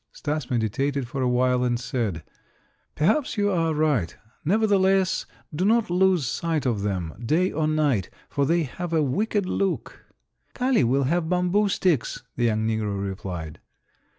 Stas 0.11 0.49
meditated 0.49 1.07
for 1.07 1.21
a 1.21 1.29
while 1.29 1.63
and 1.63 1.79
said: 1.79 2.23
"Perhaps 2.95 3.37
you 3.37 3.51
are 3.51 3.71
right; 3.75 4.17
nevertheless, 4.43 5.27
do 5.53 5.63
not 5.63 5.91
lose 5.91 6.25
sight 6.25 6.65
of 6.65 6.81
them, 6.81 7.13
day 7.23 7.51
or 7.51 7.67
night, 7.67 8.09
for 8.27 8.47
they 8.47 8.63
have 8.63 8.93
a 8.93 9.03
wicked 9.03 9.45
look." 9.45 10.05
"Kali 10.55 10.83
will 10.83 11.03
have 11.03 11.29
bamboo 11.29 11.69
sticks," 11.69 12.23
the 12.35 12.45
young 12.45 12.65
negro 12.67 12.99
replied. 13.07 13.59